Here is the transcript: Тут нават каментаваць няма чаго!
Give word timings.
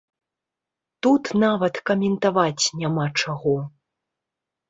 Тут 1.05 1.23
нават 1.43 1.73
каментаваць 1.91 2.65
няма 2.81 3.05
чаго! 3.25 3.55